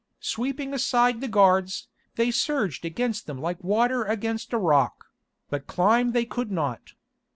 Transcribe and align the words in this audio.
Sweeping 0.19 0.73
aside 0.73 1.21
the 1.21 1.27
guards, 1.27 1.87
they 2.15 2.31
surged 2.31 2.85
against 2.85 3.27
them 3.27 3.37
like 3.37 3.63
water 3.63 4.03
against 4.03 4.51
a 4.51 4.57
rock; 4.57 5.05
but 5.51 5.67
climb 5.67 6.11
they 6.11 6.25
could 6.25 6.51
not. 6.51 6.93